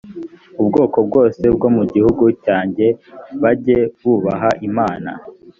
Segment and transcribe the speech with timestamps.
[0.61, 2.87] ubwoko bwose bwo mu gihugu cyanjye
[3.41, 5.11] bajye bubaha imana